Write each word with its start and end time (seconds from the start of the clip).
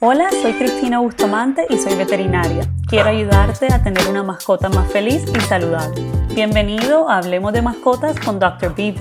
Hola, 0.00 0.30
soy 0.30 0.54
Cristina 0.54 1.00
Bustamante 1.00 1.66
y 1.68 1.76
soy 1.76 1.94
veterinaria. 1.94 2.62
Quiero 2.88 3.10
ayudarte 3.10 3.66
a 3.70 3.82
tener 3.82 4.08
una 4.08 4.22
mascota 4.22 4.70
más 4.70 4.90
feliz 4.90 5.24
y 5.36 5.40
saludable. 5.40 6.02
Bienvenido 6.34 7.10
a 7.10 7.18
Hablemos 7.18 7.52
de 7.52 7.60
Mascotas 7.60 8.18
con 8.18 8.38
Dr. 8.38 8.74
B. 8.74 8.94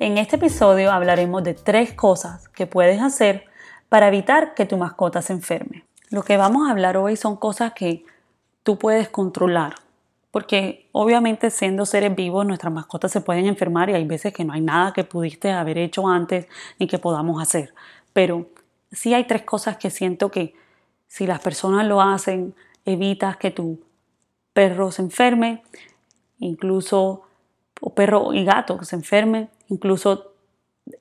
En 0.00 0.18
este 0.18 0.36
episodio 0.36 0.92
hablaremos 0.92 1.42
de 1.42 1.54
tres 1.54 1.94
cosas 1.94 2.48
que 2.48 2.66
puedes 2.66 3.00
hacer 3.00 3.46
para 3.88 4.08
evitar 4.08 4.52
que 4.52 4.66
tu 4.66 4.76
mascota 4.76 5.22
se 5.22 5.32
enferme. 5.32 5.86
Lo 6.10 6.22
que 6.22 6.36
vamos 6.36 6.68
a 6.68 6.72
hablar 6.72 6.98
hoy 6.98 7.16
son 7.16 7.36
cosas 7.36 7.72
que 7.72 8.04
tú 8.62 8.76
puedes 8.78 9.08
controlar, 9.08 9.76
porque 10.30 10.90
obviamente 10.92 11.48
siendo 11.48 11.86
seres 11.86 12.14
vivos 12.14 12.44
nuestras 12.44 12.72
mascotas 12.72 13.12
se 13.12 13.22
pueden 13.22 13.46
enfermar 13.46 13.88
y 13.88 13.94
hay 13.94 14.04
veces 14.04 14.34
que 14.34 14.44
no 14.44 14.52
hay 14.52 14.60
nada 14.60 14.92
que 14.92 15.04
pudiste 15.04 15.52
haber 15.52 15.78
hecho 15.78 16.06
antes 16.06 16.48
ni 16.78 16.86
que 16.86 16.98
podamos 16.98 17.40
hacer. 17.40 17.72
Pero 18.12 18.46
sí 18.92 19.14
hay 19.14 19.24
tres 19.24 19.42
cosas 19.42 19.76
que 19.76 19.90
siento 19.90 20.30
que 20.30 20.54
si 21.06 21.26
las 21.26 21.40
personas 21.40 21.86
lo 21.86 22.00
hacen, 22.00 22.54
evitas 22.84 23.36
que 23.36 23.50
tu 23.50 23.80
perro 24.52 24.90
se 24.90 25.02
enferme, 25.02 25.62
incluso 26.38 27.22
o 27.80 27.94
perro 27.94 28.32
y 28.32 28.44
gato 28.44 28.78
que 28.78 28.84
se 28.84 28.96
enferme, 28.96 29.48
incluso 29.68 30.34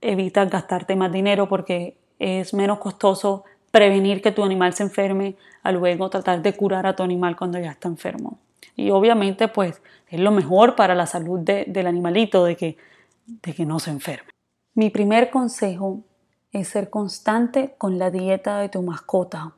evitas 0.02 0.50
gastarte 0.50 0.96
más 0.96 1.12
dinero 1.12 1.50
porque 1.50 1.98
es 2.20 2.54
menos 2.54 2.80
costoso 2.80 3.44
prevenir 3.72 4.22
que 4.22 4.32
tu 4.32 4.44
animal 4.44 4.74
se 4.74 4.84
enferme 4.84 5.36
a 5.64 5.72
luego 5.72 6.10
tratar 6.10 6.42
de 6.42 6.54
curar 6.54 6.88
a 6.88 6.96
tu 6.96 7.04
animal 7.04 7.36
cuando 7.36 7.60
ya 7.60 7.72
está 7.72 7.88
enfermo. 7.88 8.40
Y 8.76 8.92
obviamente 8.92 9.48
pues 9.48 9.82
es 10.08 10.20
lo 10.20 10.32
mejor 10.32 10.76
para 10.76 10.96
la 10.96 11.06
salud 11.06 11.40
del 11.40 11.88
animalito 11.88 12.46
de 12.46 12.56
que, 12.56 12.78
de 13.26 13.54
que 13.54 13.66
no 13.66 13.80
se 13.80 13.92
enferme. 13.92 14.30
Mi 14.74 14.90
primer 14.90 15.30
consejo 15.30 16.04
es 16.52 16.68
ser 16.68 16.90
constante 16.90 17.76
con 17.78 18.00
la 18.00 18.12
dieta 18.12 18.60
de 18.60 18.70
tu 18.70 18.82
mascota. 18.82 19.54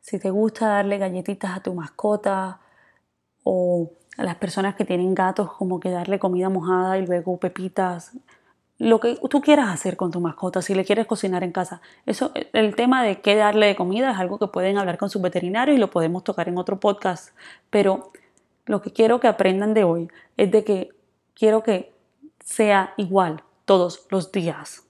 Si 0.00 0.18
te 0.18 0.30
gusta 0.30 0.68
darle 0.68 0.98
galletitas 0.98 1.56
a 1.56 1.62
tu 1.62 1.74
mascota 1.74 2.60
o 3.42 3.90
a 4.16 4.24
las 4.24 4.36
personas 4.36 4.74
que 4.74 4.84
tienen 4.84 5.14
gatos 5.14 5.52
como 5.52 5.80
que 5.80 5.90
darle 5.90 6.18
comida 6.18 6.48
mojada 6.48 6.98
y 6.98 7.06
luego 7.06 7.38
pepitas, 7.38 8.12
lo 8.78 9.00
que 9.00 9.18
tú 9.28 9.40
quieras 9.40 9.68
hacer 9.70 9.96
con 9.96 10.12
tu 10.12 10.20
mascota, 10.20 10.62
si 10.62 10.74
le 10.74 10.84
quieres 10.84 11.06
cocinar 11.06 11.42
en 11.42 11.50
casa. 11.50 11.82
Eso, 12.06 12.30
el 12.52 12.76
tema 12.76 13.02
de 13.02 13.20
qué 13.20 13.34
darle 13.34 13.66
de 13.66 13.76
comida 13.76 14.12
es 14.12 14.18
algo 14.18 14.38
que 14.38 14.46
pueden 14.46 14.78
hablar 14.78 14.98
con 14.98 15.10
su 15.10 15.20
veterinario 15.20 15.74
y 15.74 15.78
lo 15.78 15.90
podemos 15.90 16.22
tocar 16.22 16.48
en 16.48 16.58
otro 16.58 16.78
podcast. 16.78 17.34
Pero 17.70 18.12
lo 18.66 18.80
que 18.80 18.92
quiero 18.92 19.18
que 19.18 19.26
aprendan 19.26 19.74
de 19.74 19.82
hoy 19.82 20.08
es 20.36 20.52
de 20.52 20.62
que 20.62 20.90
quiero 21.34 21.64
que 21.64 21.92
sea 22.44 22.94
igual 22.96 23.42
todos 23.64 24.06
los 24.10 24.30
días. 24.30 24.87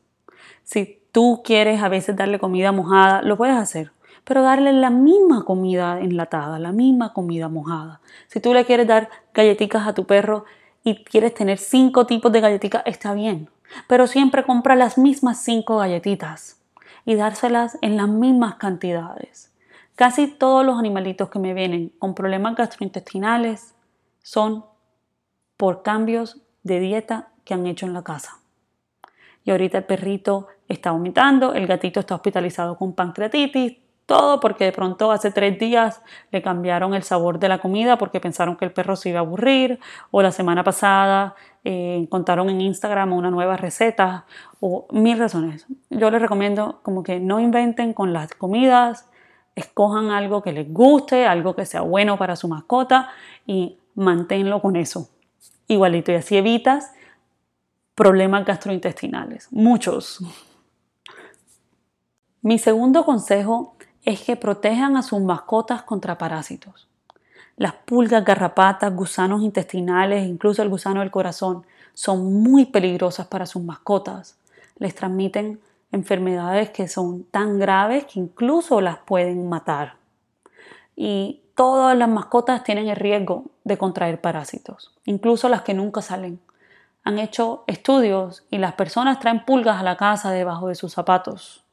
Si 0.69 1.00
tú 1.12 1.41
quieres 1.44 1.83
a 1.83 1.88
veces 1.88 2.14
darle 2.14 2.38
comida 2.38 2.72
mojada, 2.72 3.22
lo 3.22 3.36
puedes 3.36 3.56
hacer, 3.56 3.92
pero 4.24 4.42
darle 4.42 4.72
la 4.72 4.91
misma 4.91 5.44
comida 5.44 5.98
enlatada, 5.98 6.58
la 6.58 6.72
misma 6.72 7.14
comida 7.14 7.48
mojada. 7.48 8.00
Si 8.27 8.41
tú 8.41 8.52
le 8.52 8.66
quieres 8.66 8.86
dar 8.86 9.08
galletitas 9.33 9.86
a 9.86 9.94
tu 9.94 10.05
perro 10.05 10.44
y 10.84 11.05
quieres 11.05 11.33
tener 11.33 11.56
cinco 11.56 12.06
tipos 12.06 12.30
de 12.33 12.42
galletitas, 12.42 12.83
está 12.84 13.14
bien 13.14 13.48
pero 13.86 14.06
siempre 14.06 14.44
compra 14.44 14.77
las 14.77 14.98
mismas 14.98 15.42
cinco 15.42 15.78
galletitas 15.78 16.61
y 17.05 17.14
dárselas 17.14 17.78
en 17.80 17.96
las 17.96 18.08
mismas 18.08 18.56
cantidades. 18.56 19.52
Casi 19.94 20.28
todos 20.28 20.64
los 20.64 20.78
animalitos 20.78 21.28
que 21.28 21.39
me 21.39 21.55
vienen 21.55 21.92
con 21.98 22.14
problemas 22.14 22.55
gastrointestinales 22.56 23.74
son 24.22 24.64
por 25.56 25.83
cambios 25.83 26.41
de 26.62 26.80
dieta 26.80 27.28
que 27.44 27.55
han 27.55 27.66
hecho 27.66 27.86
en 27.86 27.94
la 27.94 28.02
casa. 28.02 28.39
Y 29.44 29.50
ahorita 29.50 29.78
el 29.78 29.84
perrito 29.84 30.48
está 30.69 30.92
vomitando, 30.92 31.55
el 31.55 31.67
gatito 31.67 32.00
está 32.00 32.14
hospitalizado 32.14 32.77
con 32.77 32.92
pancreatitis, 32.92 33.79
todo 34.08 34.40
porque 34.40 34.64
de 34.64 34.73
pronto 34.73 35.12
hace 35.12 35.30
tres 35.30 35.58
días 35.58 36.01
le 36.33 36.40
cambiaron 36.40 36.95
el 36.95 37.02
sabor 37.02 37.39
de 37.39 37.48
la 37.48 37.58
comida 37.58 37.98
porque 37.98 38.20
pensaron 38.20 38.57
que 38.57 38.64
el 38.64 38.73
perro 38.73 38.96
se 38.96 39.11
iba 39.11 39.18
a 39.18 39.23
aburrir 39.23 39.80
o 40.11 40.23
la 40.23 40.33
semana 40.33 40.64
pasada 40.64 41.35
eh, 41.62 41.96
encontraron 42.01 42.48
en 42.48 42.62
Instagram 42.62 43.12
una 43.12 43.30
nueva 43.30 43.58
receta 43.58 44.24
o 44.61 44.86
mil 44.92 45.18
razones. 45.18 45.67
Yo 45.91 46.11
les 46.11 46.23
recomiendo 46.23 46.80
como 46.83 47.02
que 47.02 47.20
no 47.20 47.39
inventen 47.39 47.92
con 47.92 48.14
las 48.14 48.33
comidas, 48.33 49.11
escojan 49.55 50.11
algo 50.11 50.41
que 50.41 50.52
les 50.52 50.73
guste, 50.73 51.27
algo 51.27 51.55
que 51.55 51.67
sea 51.67 51.83
bueno 51.83 52.17
para 52.17 52.35
su 52.36 52.48
mascota 52.48 53.11
y 53.46 53.77
manténlo 53.95 54.62
con 54.62 54.77
eso. 54.77 55.11
Igualito 55.67 56.12
y 56.12 56.14
así 56.14 56.39
evitas 56.39 56.95
problemas 57.98 58.47
gastrointestinales, 58.47 59.48
muchos. 59.51 60.20
Mi 62.42 62.57
segundo 62.61 63.05
consejo 63.05 63.75
es 64.05 64.20
que 64.20 64.36
protejan 64.36 64.97
a 64.97 65.03
sus 65.03 65.20
mascotas 65.20 65.83
contra 65.83 66.17
parásitos. 66.17 66.86
Las 67.57 67.73
pulgas, 67.73 68.25
garrapatas, 68.25 68.95
gusanos 68.95 69.42
intestinales, 69.42 70.29
incluso 70.29 70.63
el 70.63 70.69
gusano 70.69 71.01
del 71.01 71.11
corazón, 71.11 71.67
son 71.92 72.41
muy 72.41 72.67
peligrosas 72.67 73.27
para 73.27 73.47
sus 73.47 73.64
mascotas. 73.64 74.39
Les 74.77 74.95
transmiten 74.95 75.59
enfermedades 75.91 76.70
que 76.70 76.86
son 76.86 77.25
tan 77.25 77.59
graves 77.59 78.05
que 78.05 78.20
incluso 78.20 78.80
las 78.80 78.98
pueden 78.98 79.48
matar. 79.48 79.97
Y 80.95 81.41
todas 81.57 81.98
las 81.98 82.09
mascotas 82.09 82.63
tienen 82.63 82.86
el 82.86 82.95
riesgo 82.95 83.47
de 83.65 83.77
contraer 83.77 84.20
parásitos, 84.20 84.95
incluso 85.05 85.48
las 85.48 85.63
que 85.63 85.75
nunca 85.75 86.01
salen. 86.01 86.39
Han 87.05 87.19
hecho 87.19 87.64
estudios 87.67 88.47
y 88.51 88.59
las 88.59 88.75
personas 88.75 89.19
traen 89.20 89.45
pulgas 89.45 89.81
a 89.81 89.83
la 89.83 89.97
casa 89.97 90.31
debajo 90.31 90.69
de 90.69 90.75
sus 90.75 90.92
zapatos. 90.92 91.64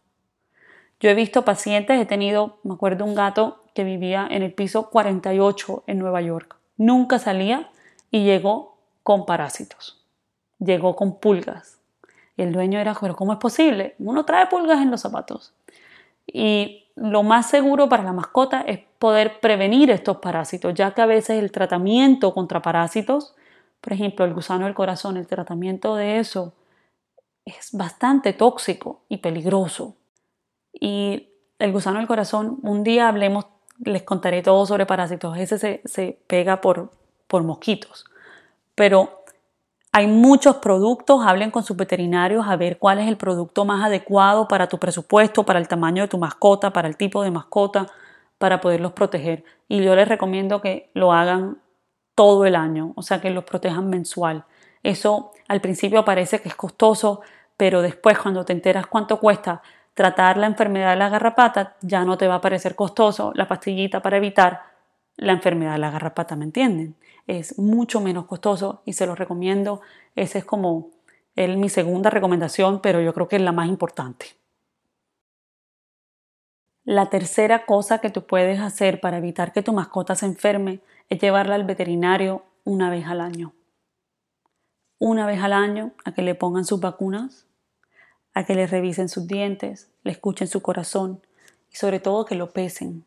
Yo 1.00 1.09
he 1.09 1.13
visto 1.13 1.44
pacientes, 1.44 2.00
he 2.00 2.06
tenido, 2.06 2.59
me 2.63 2.74
acuerdo, 2.74 3.06
un 3.06 3.16
gato 3.16 3.63
que 3.74 3.84
vivía 3.84 4.28
en 4.30 4.44
el 4.44 4.53
piso 4.53 4.90
48 4.90 5.84
en 5.88 6.00
Nueva 6.00 6.22
York. 6.22 6.56
Nunca 6.78 7.19
salía 7.19 7.69
y 8.12 8.24
llegó 8.24 8.78
con 9.03 9.25
parásitos. 9.25 10.06
Llegó 10.59 10.96
con 10.96 11.19
pulgas. 11.19 11.80
Y 12.38 12.44
el 12.44 12.53
dueño 12.53 12.80
era, 12.80 12.96
pero 13.00 13.16
¿cómo 13.16 13.34
es 13.34 13.40
posible? 13.40 13.96
Uno 14.00 14.25
trae 14.25 14.47
pulgas 14.47 14.81
en 14.81 14.92
los 14.92 15.02
zapatos. 15.02 15.53
Y 16.25 16.86
lo 16.96 17.24
más 17.24 17.50
seguro 17.50 17.90
para 17.90 18.03
la 18.03 18.13
mascota 18.13 18.62
es 18.62 18.80
poder 19.00 19.40
prevenir 19.40 19.92
estos 19.92 20.18
parásitos, 20.18 20.74
ya 20.74 20.92
que 20.92 21.02
a 21.02 21.06
veces 21.06 21.38
el 21.42 21.52
tratamiento 21.52 22.34
contra 22.34 22.62
parásitos, 22.62 23.36
por 23.85 23.94
ejemplo, 23.94 24.25
el 24.25 24.34
gusano 24.34 24.66
del 24.66 24.73
corazón, 24.73 25.16
el 25.16 25.28
tratamiento 25.28 25.96
de 25.96 26.18
eso 26.18 26.53
es 27.46 27.69
bastante 27.72 28.34
tóxico 28.34 29.01
y 29.09 29.18
peligroso. 29.18 29.94
Y 30.73 31.29
el 31.59 31.72
gusano 31.72 32.00
del 32.00 32.07
corazón, 32.07 32.57
un 32.63 32.84
día 32.84 33.07
hablemos, 33.07 33.45
les 33.78 34.01
contaré 34.01 34.41
todo 34.41 34.66
sobre 34.66 34.88
parásitos. 34.88 35.38
Ese 35.38 35.59
se, 35.59 35.81
se 35.85 36.18
pega 36.25 36.62
por, 36.62 36.90
por 37.28 37.44
mosquitos. 37.44 38.06
Pero 38.74 39.24
hay 39.91 40.07
muchos 40.07 40.56
productos, 40.56 41.24
hablen 41.24 41.51
con 41.51 41.62
sus 41.62 41.78
veterinarios 41.78 42.47
a 42.47 42.56
ver 42.56 42.79
cuál 42.79 42.97
es 42.97 43.07
el 43.07 43.18
producto 43.18 43.66
más 43.66 43.85
adecuado 43.85 44.47
para 44.47 44.68
tu 44.68 44.79
presupuesto, 44.79 45.44
para 45.44 45.59
el 45.59 45.68
tamaño 45.68 46.01
de 46.01 46.09
tu 46.09 46.18
mascota, 46.18 46.74
para 46.74 46.88
el 46.88 46.97
tipo 46.97 47.22
de 47.22 47.29
mascota, 47.29 47.85
para 48.40 48.62
poderlos 48.62 48.94
proteger. 48.94 49.44
Y 49.68 49.84
yo 49.84 49.95
les 49.95 50.07
recomiendo 50.07 50.59
que 50.59 50.90
lo 50.95 51.13
hagan 51.13 51.59
todo 52.15 52.45
el 52.45 52.55
año, 52.55 52.93
o 52.95 53.01
sea, 53.01 53.21
que 53.21 53.29
los 53.29 53.43
protejan 53.43 53.89
mensual. 53.89 54.45
Eso 54.81 55.31
al 55.47 55.61
principio 55.61 56.03
parece 56.05 56.41
que 56.41 56.49
es 56.49 56.55
costoso, 56.55 57.21
pero 57.57 57.81
después 57.81 58.17
cuando 58.17 58.45
te 58.45 58.53
enteras 58.53 58.87
cuánto 58.87 59.19
cuesta, 59.19 59.61
tratar 59.93 60.37
la 60.37 60.47
enfermedad 60.47 60.91
de 60.91 60.97
la 60.97 61.09
garrapata 61.09 61.75
ya 61.81 62.03
no 62.03 62.17
te 62.17 62.27
va 62.27 62.35
a 62.35 62.41
parecer 62.41 62.75
costoso 62.75 63.31
la 63.35 63.47
pastillita 63.47 64.01
para 64.01 64.17
evitar 64.17 64.61
la 65.17 65.31
enfermedad 65.31 65.73
de 65.73 65.79
la 65.79 65.91
garrapata, 65.91 66.35
¿me 66.35 66.45
entienden? 66.45 66.95
Es 67.27 67.57
mucho 67.57 68.01
menos 68.01 68.25
costoso 68.25 68.81
y 68.85 68.93
se 68.93 69.07
lo 69.07 69.15
recomiendo. 69.15 69.81
Esa 70.15 70.38
es 70.38 70.45
como 70.45 70.91
mi 71.35 71.69
segunda 71.69 72.09
recomendación, 72.09 72.81
pero 72.81 73.01
yo 73.01 73.13
creo 73.13 73.27
que 73.27 73.38
es 73.38 73.41
la 73.41 73.51
más 73.51 73.68
importante. 73.68 74.27
La 76.85 77.09
tercera 77.09 77.65
cosa 77.65 77.97
que 77.97 78.11
tú 78.11 78.27
puedes 78.27 78.59
hacer 78.59 79.01
para 79.01 79.17
evitar 79.17 79.51
que 79.51 79.63
tu 79.63 79.73
mascota 79.73 80.15
se 80.15 80.27
enferme 80.27 80.81
es 81.09 81.19
llevarla 81.19 81.55
al 81.55 81.63
veterinario 81.63 82.43
una 82.63 82.91
vez 82.91 83.07
al 83.07 83.21
año. 83.21 83.53
Una 84.99 85.25
vez 85.25 85.41
al 85.41 85.51
año 85.51 85.93
a 86.05 86.13
que 86.13 86.21
le 86.21 86.35
pongan 86.35 86.63
sus 86.63 86.79
vacunas, 86.79 87.47
a 88.35 88.45
que 88.45 88.53
le 88.53 88.67
revisen 88.67 89.09
sus 89.09 89.27
dientes, 89.27 89.89
le 90.03 90.11
escuchen 90.11 90.47
su 90.47 90.61
corazón 90.61 91.21
y 91.71 91.75
sobre 91.75 91.99
todo 91.99 92.25
que 92.25 92.35
lo 92.35 92.51
pesen. 92.51 93.03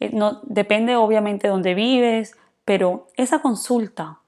Eh, 0.00 0.10
no, 0.12 0.40
depende 0.42 0.96
obviamente 0.96 1.46
de 1.46 1.52
dónde 1.52 1.74
vives, 1.74 2.36
pero 2.64 3.06
esa 3.14 3.40
consulta, 3.40 4.18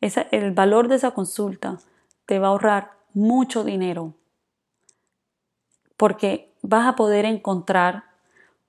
el 0.00 0.52
valor 0.52 0.86
de 0.86 0.96
esa 0.96 1.10
consulta 1.10 1.78
te 2.24 2.38
va 2.38 2.46
a 2.46 2.50
ahorrar 2.50 2.92
mucho 3.14 3.64
dinero 3.64 4.14
porque 5.96 6.53
vas 6.66 6.86
a 6.88 6.96
poder 6.96 7.26
encontrar 7.26 8.04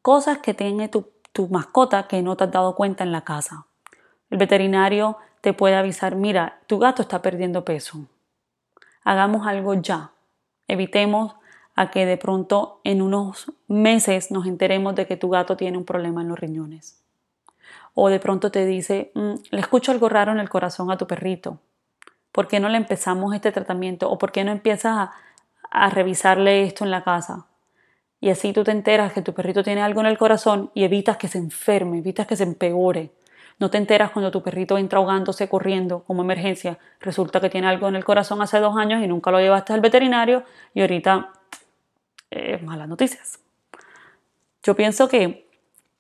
cosas 0.02 0.40
que 0.40 0.54
tiene 0.54 0.90
tu, 0.90 1.08
tu 1.32 1.48
mascota 1.48 2.08
que 2.08 2.22
no 2.22 2.36
te 2.36 2.44
has 2.44 2.52
dado 2.52 2.76
cuenta 2.76 3.06
en 3.06 3.14
la 3.14 3.22
casa. 3.22 3.68
El 4.30 4.38
veterinario 4.38 5.18
te 5.40 5.54
puede 5.54 5.76
avisar, 5.76 6.16
mira, 6.16 6.60
tu 6.68 6.78
gato 6.78 7.02
está 7.02 7.22
perdiendo 7.22 7.64
peso. 7.64 8.00
Hagamos 9.06 9.48
algo 9.48 9.76
ya. 9.76 10.12
Evitemos 10.68 11.36
a 11.76 11.90
que 11.90 12.06
de 12.06 12.18
pronto 12.18 12.82
en 12.84 13.02
unos 13.02 13.52
meses 13.70 14.30
nos 14.30 14.46
enteremos 14.46 14.94
de 14.96 15.08
que 15.08 15.16
tu 15.16 15.30
gato 15.30 15.56
tiene 15.56 15.78
un 15.78 15.86
problema 15.86 16.22
en 16.22 16.28
los 16.28 16.40
riñones. 16.40 17.02
O 17.94 18.10
de 18.10 18.20
pronto 18.20 18.52
te 18.52 18.66
dice, 18.66 19.12
mm, 19.16 19.34
le 19.52 19.60
escucho 19.62 19.94
algo 19.94 20.10
raro 20.10 20.34
en 20.34 20.40
el 20.40 20.50
corazón 20.50 20.92
a 20.92 20.98
tu 20.98 21.08
perrito. 21.08 21.60
¿Por 22.34 22.50
qué 22.50 22.60
no 22.60 22.68
le 22.68 22.76
empezamos 22.76 23.34
este 23.34 23.54
tratamiento? 23.54 24.10
¿O 24.12 24.18
por 24.18 24.34
qué 24.34 24.44
no 24.44 24.52
empiezas 24.52 24.98
a, 24.98 25.14
a 25.72 25.90
revisarle 25.90 26.64
esto 26.64 26.84
en 26.84 26.92
la 26.92 27.06
casa? 27.06 27.46
Y 28.26 28.32
así 28.32 28.54
tú 28.54 28.64
te 28.64 28.72
enteras 28.72 29.14
que 29.14 29.22
tu 29.22 29.36
perrito 29.36 29.62
tiene 29.62 29.84
algo 29.84 30.02
en 30.02 30.08
el 30.08 30.18
corazón 30.18 30.72
y 30.74 30.84
evitas 30.84 31.16
que 31.16 31.28
se 31.28 31.38
enferme, 31.38 32.00
evitas 32.00 32.26
que 32.26 32.36
se 32.36 32.42
empeore. 32.42 33.12
No 33.60 33.70
te 33.70 33.78
enteras 33.78 34.10
cuando 34.10 34.32
tu 34.32 34.42
perrito 34.42 34.80
entra 34.80 34.98
ahogándose 34.98 35.48
corriendo 35.48 36.00
como 36.06 36.24
emergencia. 36.24 36.80
Resulta 37.02 37.40
que 37.40 37.52
tiene 37.52 37.68
algo 37.68 37.88
en 37.88 37.96
el 37.96 38.04
corazón 38.04 38.42
hace 38.42 38.58
dos 38.58 38.76
años 38.78 39.04
y 39.04 39.08
nunca 39.08 39.30
lo 39.30 39.40
llevaste 39.40 39.74
al 39.74 39.82
veterinario 39.82 40.44
y 40.74 40.82
ahorita 40.82 41.34
eh, 42.32 42.58
malas 42.64 42.88
noticias. 42.88 43.38
Yo 44.64 44.76
pienso 44.76 45.08
que 45.08 45.48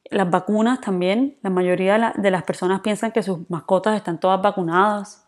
las 0.10 0.27
vacunas 0.27 0.81
también, 0.81 1.38
la 1.44 1.51
mayoría 1.51 2.12
de 2.16 2.31
las 2.31 2.42
personas 2.42 2.81
piensan 2.81 3.12
que 3.12 3.22
sus 3.22 3.48
mascotas 3.51 3.98
están 3.98 4.19
todas 4.19 4.42
vacunadas 4.42 5.27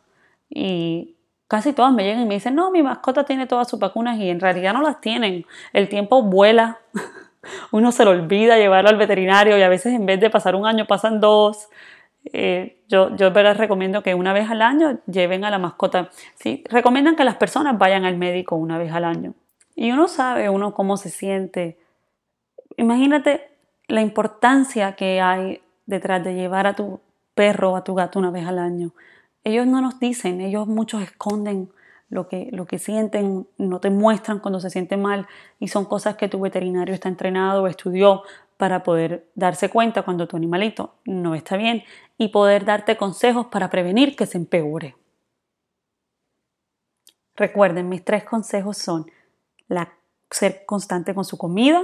y 0.50 1.17
casi 1.48 1.74
todas 1.74 1.94
me 1.94 2.04
llegan 2.04 2.24
y 2.24 2.26
me 2.26 2.36
dicen, 2.36 2.56
no, 2.56 2.72
mi 2.72 2.84
mascota 2.84 3.24
tiene 3.24 3.48
todas 3.48 3.70
sus 3.70 3.80
vacunas 3.80 4.18
y 4.20 4.30
en 4.30 4.40
realidad 4.40 4.74
no 4.74 4.82
las 4.82 5.02
tienen. 5.02 5.46
El 5.74 5.90
tiempo 5.90 6.24
vuela, 6.24 6.80
uno 7.72 7.92
se 7.92 8.06
lo 8.06 8.12
olvida 8.12 8.58
llevarlo 8.58 8.90
al 8.90 8.98
veterinario 8.98 9.58
y 9.58 9.62
a 9.62 9.70
veces 9.70 9.94
en 9.94 10.06
vez 10.06 10.20
de 10.20 10.30
pasar 10.30 10.56
un 10.56 10.66
año 10.66 10.86
pasan 10.86 11.20
dos. 11.20 11.70
Eh, 12.34 12.82
yo, 12.90 13.16
yo 13.16 13.30
les 13.30 13.58
recomiendo 13.58 14.04
que 14.04 14.14
una 14.14 14.34
vez 14.34 14.50
al 14.50 14.62
año 14.62 15.00
lleven 15.08 15.46
a 15.46 15.50
la 15.50 15.60
mascota. 15.60 16.10
¿sí? 16.36 16.64
Recomiendan 16.70 17.16
que 17.16 17.24
las 17.24 17.36
personas 17.36 17.78
vayan 17.78 18.04
al 18.04 18.18
médico 18.18 18.56
una 18.56 18.78
vez 18.78 18.92
al 18.92 19.06
año. 19.06 19.34
Y 19.76 19.92
uno 19.92 20.08
sabe 20.08 20.50
uno 20.50 20.74
cómo 20.74 20.98
se 20.98 21.10
siente. 21.10 21.78
Imagínate 22.76 23.50
la 23.88 24.02
importancia 24.02 24.94
que 24.96 25.22
hay 25.22 25.62
detrás 25.86 26.24
de 26.24 26.34
llevar 26.34 26.68
a 26.68 26.76
tu 26.76 27.00
perro 27.36 27.72
o 27.72 27.76
a 27.76 27.84
tu 27.84 27.96
gato 27.96 28.20
una 28.20 28.32
vez 28.32 28.46
al 28.46 28.60
año. 28.60 28.92
Ellos 29.48 29.66
no 29.66 29.80
nos 29.80 29.98
dicen, 29.98 30.42
ellos 30.42 30.68
muchos 30.68 31.02
esconden 31.02 31.72
lo 32.10 32.28
que, 32.28 32.50
lo 32.52 32.66
que 32.66 32.80
sienten, 32.80 33.48
no 33.58 33.80
te 33.80 33.90
muestran 33.90 34.40
cuando 34.40 34.60
se 34.60 34.70
sienten 34.70 35.02
mal 35.02 35.26
y 35.58 35.70
son 35.70 35.86
cosas 35.86 36.18
que 36.18 36.28
tu 36.28 36.42
veterinario 36.42 36.94
está 36.94 37.08
entrenado 37.08 37.64
o 37.64 37.68
estudió 37.68 38.24
para 38.58 38.84
poder 38.84 39.30
darse 39.36 39.70
cuenta 39.70 40.02
cuando 40.02 40.28
tu 40.28 40.36
animalito 40.36 40.96
no 41.06 41.34
está 41.34 41.56
bien 41.56 41.84
y 42.18 42.28
poder 42.28 42.66
darte 42.66 42.98
consejos 42.98 43.46
para 43.46 43.70
prevenir 43.70 44.18
que 44.18 44.26
se 44.26 44.38
empeore. 44.38 44.98
Recuerden, 47.38 47.88
mis 47.88 48.04
tres 48.04 48.26
consejos 48.26 48.78
son 48.78 49.10
la, 49.70 49.94
ser 50.30 50.66
constante 50.66 51.16
con 51.16 51.24
su 51.24 51.38
comida, 51.38 51.84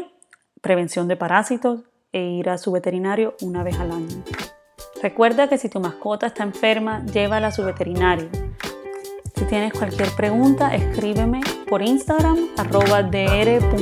prevención 0.59 1.07
de 1.07 1.15
parásitos 1.15 1.83
e 2.11 2.23
ir 2.23 2.49
a 2.49 2.57
su 2.57 2.73
veterinario 2.73 3.37
una 3.41 3.63
vez 3.63 3.79
al 3.79 3.93
año. 3.93 4.52
Recuerda 5.03 5.49
que 5.49 5.57
si 5.57 5.67
tu 5.67 5.81
mascota 5.81 6.27
está 6.27 6.43
enferma, 6.43 7.03
llévala 7.05 7.47
a 7.47 7.51
su 7.51 7.61
veterinario. 7.61 8.29
Si 9.35 9.43
tienes 9.45 9.73
cualquier 9.73 10.09
pregunta, 10.15 10.73
escríbeme 10.73 11.41
por 11.67 11.81
Instagram 11.81 12.47
arroba 12.55 13.03
dr.b.vet 13.03 13.73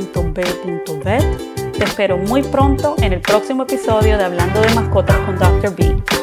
te 1.82 1.84
espero 1.86 2.18
muy 2.18 2.44
pronto 2.44 2.96
en 3.00 3.14
el 3.14 3.22
próximo 3.22 3.64
episodio 3.64 4.18
de 4.18 4.24
Hablando 4.24 4.62
de 4.62 4.74
Mascotas 4.76 5.18
con 5.26 5.36
Dr. 5.38 5.76
B. 5.76 6.21